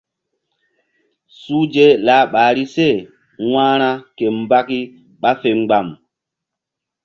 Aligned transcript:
Suhze 1.41 1.87
lah 2.05 2.23
ɓahri 2.33 2.63
se 2.75 2.87
wa̧hra 3.51 3.91
ke 4.17 4.25
mbaki 4.39 4.79
ɓa 5.21 5.29
fe 5.41 5.49
mgba̧m. 5.59 5.87